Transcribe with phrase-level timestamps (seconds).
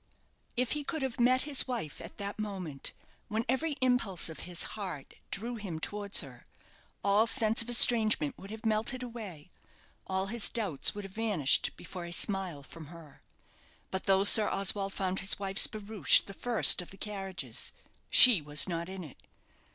[0.57, 2.91] If he could have met his wife at that moment,
[3.27, 6.47] when every impulse of his heart drew him towards her,
[7.03, 9.51] all sense of estrangement would have melted away;
[10.07, 13.21] all his doubts would have vanished before a smile from her.
[13.91, 17.71] But though Sir Oswald found his wife's barouche the first of the carriages,
[18.09, 19.21] she was not in it.